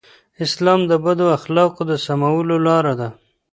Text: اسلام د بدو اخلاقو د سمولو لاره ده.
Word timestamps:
اسلام 0.45 0.79
د 0.87 0.91
بدو 1.03 1.25
اخلاقو 1.37 1.81
د 1.89 1.91
سمولو 2.05 2.55
لاره 2.67 2.93
ده. 2.99 3.09